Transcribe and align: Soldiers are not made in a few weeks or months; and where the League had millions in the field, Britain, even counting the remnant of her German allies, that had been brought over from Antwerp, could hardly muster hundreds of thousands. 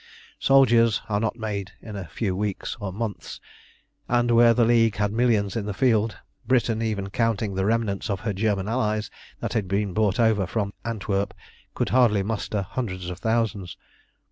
Soldiers 0.39 1.03
are 1.09 1.19
not 1.19 1.35
made 1.37 1.73
in 1.79 1.95
a 1.95 2.07
few 2.07 2.35
weeks 2.35 2.75
or 2.79 2.91
months; 2.91 3.39
and 4.09 4.31
where 4.31 4.55
the 4.55 4.65
League 4.65 4.95
had 4.95 5.11
millions 5.13 5.55
in 5.55 5.67
the 5.67 5.75
field, 5.75 6.17
Britain, 6.47 6.81
even 6.81 7.11
counting 7.11 7.53
the 7.53 7.67
remnant 7.67 8.09
of 8.09 8.21
her 8.21 8.33
German 8.33 8.67
allies, 8.67 9.11
that 9.41 9.53
had 9.53 9.67
been 9.67 9.93
brought 9.93 10.19
over 10.19 10.47
from 10.47 10.73
Antwerp, 10.83 11.35
could 11.75 11.89
hardly 11.89 12.23
muster 12.23 12.63
hundreds 12.63 13.11
of 13.11 13.19
thousands. 13.19 13.77